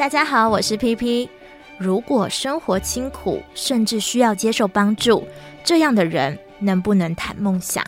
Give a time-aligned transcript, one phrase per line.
[0.00, 1.28] 大家好，我是 PP。
[1.76, 5.28] 如果生活清苦，甚至需要接受帮助，
[5.62, 7.84] 这样的人能不能谈梦想？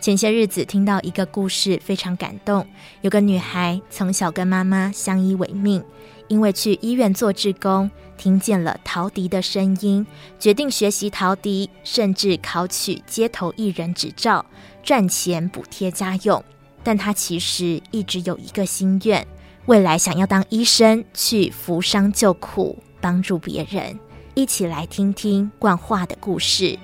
[0.00, 2.66] 前些日子听到一个故事，非常感动。
[3.02, 5.80] 有个女孩从小跟妈妈相依为命，
[6.26, 10.04] 因为去医院做志工，听见了陶笛的声音，
[10.40, 14.44] 决定学习陶笛，甚至考取街头艺人执照，
[14.82, 16.44] 赚钱补贴家用。
[16.82, 19.24] 但她其实一直有一个心愿，
[19.66, 23.98] 未来想要当医生，去扶伤救苦，帮助别人。
[24.34, 26.78] 一起来听听冠樺的故事。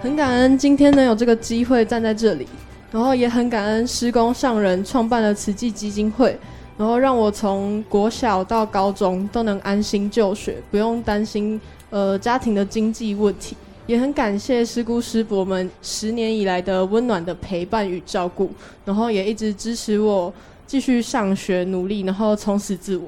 [0.00, 2.48] 很感恩今天能有这个机会站在这里，
[2.90, 6.38] 然后也很感恩施工上人创办了慈济基金会，
[6.78, 13.54] 然后让我从国小到高中都能安心就学，不用担心呃家庭的经济问题。
[13.86, 18.50] 也很感谢师姑师伯们十年以来的温暖的陪伴与照顾，
[18.84, 20.32] 然后也一直支持我
[20.66, 23.06] 继续上学努力，然后充实自我。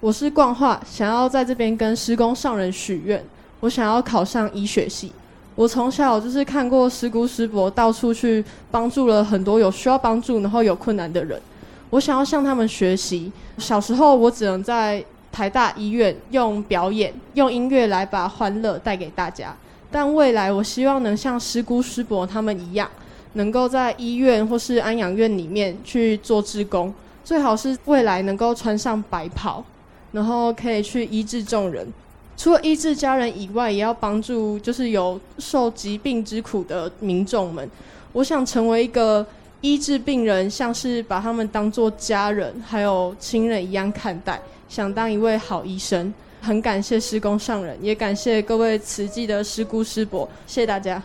[0.00, 3.24] 我是冠樺，想要在这边跟师公上人许愿，
[3.60, 5.12] 我想要考上医学系。
[5.54, 11.40] 我从小就是看过师姑师伯到处去帮助了很多有需要帮助然后有困难的人，
[11.88, 13.32] 我想要向他们学习。
[13.58, 15.02] 小时候我只能在
[15.32, 19.56] 台大医院用表演、用音乐来把欢乐带给大家，
[19.96, 22.86] 但未来我希望能像师姑师伯他们一样，
[23.32, 26.92] 能够在医院或是安养院里面去做志工，
[27.24, 29.64] 最好是未来能够穿上白袍，
[30.12, 31.90] 然后可以去医治众人。
[32.36, 37.66] 除了医治家人以外，也要帮助就是有受疾病之苦的民众们。
[38.12, 39.26] 我想成为一个
[39.62, 46.12] 医治病人，像是把他们当作家人还有亲人一样看待，想当一位好医生。
[46.40, 51.02] 很感谢师公上人，也感谢各位慈济的师姑师伯，谢谢大家。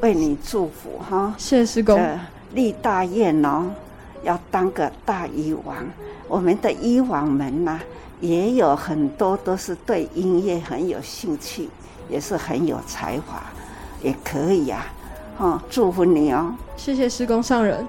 [0.00, 2.00] 为你祝福哈，谢谢师公。
[2.52, 3.70] 立大愿哦，
[4.22, 5.76] 要当个大医王。
[6.28, 7.80] 我们的医王们呐、啊。
[8.18, 11.68] 也有很多都是对音乐很有兴趣，
[12.08, 13.42] 也是很有才华，
[14.02, 14.86] 也可以呀、
[15.36, 17.86] 啊，哦，祝福你哦，谢谢师公上人。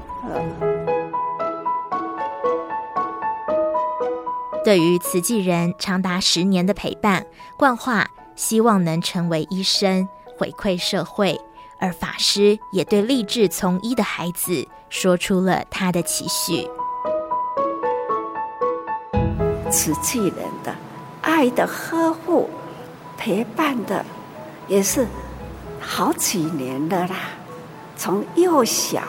[4.67, 7.25] 对于慈济人长达十年的陪伴，
[7.57, 8.05] 冠化
[8.35, 11.39] 希望能成为医生回馈社会，
[11.79, 16.67] 而法师也对立志从医的孩子说出了他的期许。
[19.72, 20.35] 慈济人
[20.66, 20.75] 的
[21.22, 22.49] 爱的呵护、
[23.17, 24.03] 陪伴的，
[24.67, 25.07] 也是
[25.79, 27.16] 好几年的啦。
[27.95, 29.01] 从幼小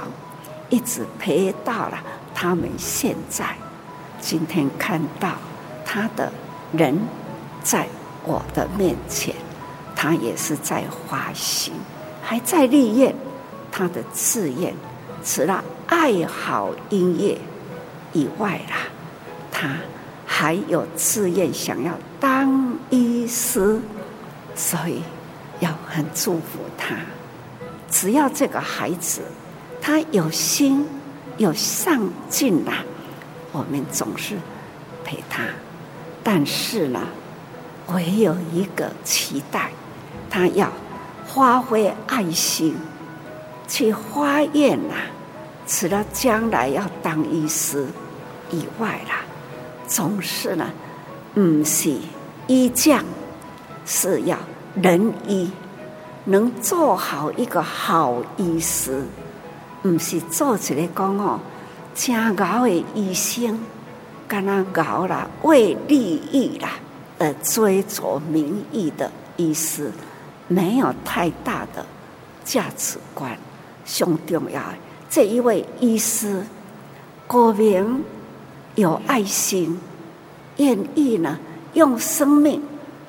[0.68, 1.98] 一直陪到了
[2.32, 3.56] 他们现在，
[4.20, 5.30] 今天看到
[5.90, 6.30] 他的
[6.70, 6.94] 人
[7.62, 7.88] 在
[8.22, 9.34] 我的面前，
[9.96, 11.72] 他也是在发心，
[12.22, 13.14] 还在立愿。
[13.72, 14.74] 他的志愿
[15.24, 17.38] 除了爱好音乐
[18.12, 18.76] 以外啦，
[19.50, 19.70] 他。
[20.30, 23.80] 还有志愿想要当医师，
[24.54, 25.02] 所以
[25.58, 26.94] 要很祝福他。
[27.90, 29.22] 只要这个孩子
[29.80, 30.86] 他有心
[31.38, 32.84] 有上进啦，
[33.50, 34.36] 我们总是
[35.02, 35.42] 陪他。
[36.30, 37.00] 但是呢，
[37.86, 39.70] 唯有一个期待，
[40.28, 40.70] 他要
[41.26, 42.76] 发挥爱心
[43.66, 44.94] 去发愿呐。
[45.66, 47.86] 除了将来要当医师
[48.50, 49.22] 以外啦。
[49.86, 50.70] 总是呢，
[51.32, 51.96] 不是
[52.46, 53.02] 医匠，
[53.86, 54.36] 是要
[54.82, 55.50] 仁医，
[56.26, 59.02] 能做好一个好医师，
[59.80, 61.40] 不是做一个讲哦，
[61.94, 63.58] 正熬的医生，
[64.28, 66.72] 干那熬啦，为利益啦
[67.18, 69.90] 而追逐名利的医师，
[70.46, 71.84] 没有太大的
[72.44, 73.36] 价值观。
[73.84, 74.74] 上重要的
[75.08, 76.46] 这一位医师，
[77.26, 78.04] 国民。
[78.74, 79.80] 有爱心，
[80.58, 81.36] 愿意呢
[81.72, 82.62] 用生命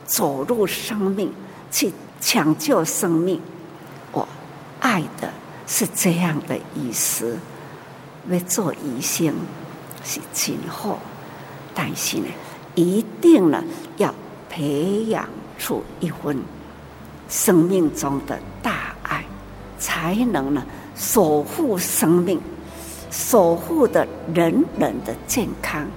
[0.04, 1.32] 走入生命，
[1.70, 3.40] 去抢救生命。
[4.12, 4.28] 我
[4.80, 5.32] 爱的
[5.68, 7.38] 是这样的医师，
[8.28, 9.32] 要做医生
[10.04, 10.98] 是今后，
[11.82, 12.26] 但是呢，
[12.76, 13.64] 一定呢
[13.96, 14.14] 要
[14.50, 15.26] 培养
[15.58, 16.38] 出一份
[17.30, 19.24] 生命中的大爱，
[19.80, 20.62] 才能呢
[20.94, 22.38] 守护生命。
[23.10, 25.88] 守护的人人的健康，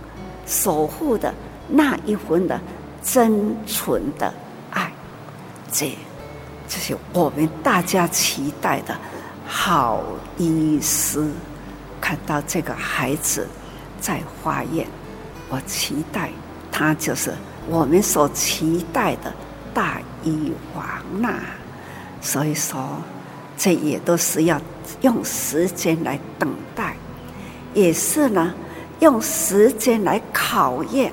[0.47, 1.35] 守护的
[1.69, 2.61] 那一份的
[3.03, 4.33] 真纯的
[4.71, 4.93] 爱，
[5.73, 5.91] 这
[6.69, 8.97] 这是我们大家期待的
[9.45, 10.01] 好
[10.39, 11.29] 医师。
[12.01, 13.49] 看到这个孩子
[14.01, 14.87] 在化验，
[15.53, 16.31] 我期待
[16.71, 17.31] 他就是
[17.69, 19.31] 我们所期待的
[19.75, 20.85] 大医王
[21.21, 21.41] 呐。
[22.23, 22.81] 所以说，
[23.59, 24.59] 这也都是要
[25.03, 26.97] 用时间来等待。
[27.75, 28.55] 也是呢，
[29.01, 31.13] 用时间来考验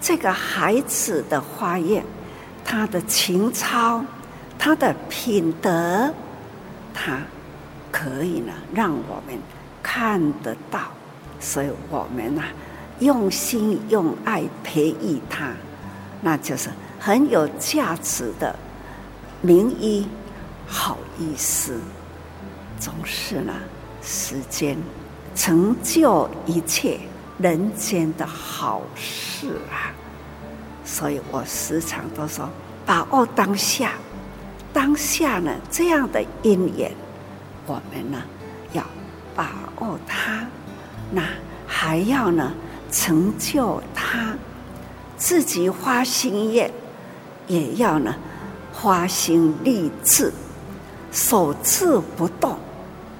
[0.00, 2.02] 这个孩子的发愿，
[2.64, 4.02] 他的情操，
[4.58, 6.10] 他的品德，
[6.94, 7.18] 他
[7.92, 9.38] 可以呢让我们
[9.82, 10.80] 看得到，
[11.38, 12.42] 所以我们呢
[13.00, 15.52] 用心用爱培育他，
[16.20, 18.54] 那就是很有价值的
[19.40, 20.06] 名医
[20.66, 21.78] 好医师，
[22.78, 23.52] 总是呢
[24.02, 24.76] 时间
[25.34, 27.00] 成就一切。
[27.36, 29.90] 人间的好事啊，
[30.84, 32.48] 所以我时常都说，
[32.86, 33.94] 把握当下，
[34.72, 36.92] 当下呢这样的因缘，
[37.66, 38.22] 我们呢
[38.72, 38.84] 要
[39.34, 39.50] 把
[39.80, 40.46] 握它，
[41.10, 41.24] 那
[41.66, 42.52] 还要呢
[42.94, 44.36] 成就他，
[45.16, 46.70] 自己发心愿，
[47.48, 48.14] 也要呢
[48.72, 50.32] 发心立志，
[51.10, 52.56] 守志不动，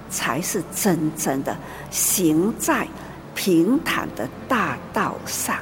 [0.08, 1.56] 才是真正的
[1.90, 2.86] 行在。
[3.36, 5.56] 平坦的大道上，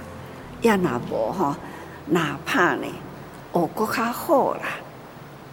[0.60, 1.56] 要那无吼，
[2.04, 2.84] 哪怕呢，
[3.50, 4.60] 学阁较好啦，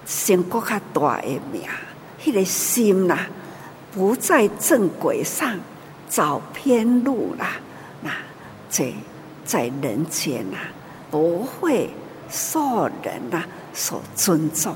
[0.06, 1.64] 生阁较大的名，
[2.22, 3.26] 迄个心啦，
[3.94, 5.58] 不在正轨上，
[6.10, 7.54] 走偏路啦，
[8.70, 8.94] 这
[9.44, 10.58] 在人间呐，
[11.10, 11.90] 不会
[12.30, 13.44] 受人呐
[13.74, 14.76] 所尊重，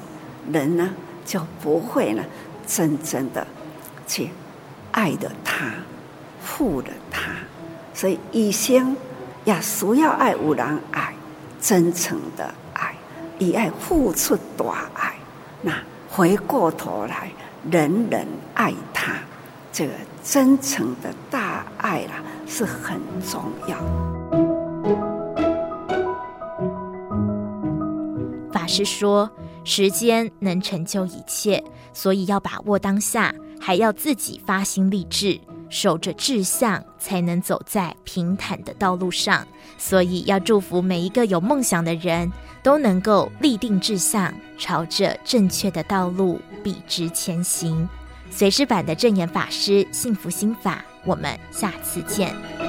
[0.51, 0.89] 人呢
[1.25, 2.23] 就不会呢
[2.65, 3.45] 真正的
[4.07, 4.29] 去
[4.91, 5.71] 爱的他。
[6.45, 7.21] 负了他，
[7.93, 8.95] 所以以前
[9.45, 11.13] 也需要爱有人爱，
[11.61, 12.93] 真诚的爱，
[13.39, 15.15] 以爱付出大爱。
[15.61, 15.73] 那
[16.09, 17.31] 回过头来，
[17.71, 19.13] 人人爱他，
[19.71, 23.77] 这个真诚的大爱啦，是很重要。
[28.51, 29.29] 法师说，
[29.63, 35.39] 时间能成就一切，所以要把握当下，还要自己发心立志。
[35.69, 39.45] 守着志向，才能走在平坦的道路上。
[39.79, 42.31] 所以，要祝福每一个有梦想的人
[42.61, 47.89] 都能够立定志向，朝着正确的道路笔直前行。
[48.29, 52.62] 随师版的证言法师幸福心法，我们下次见。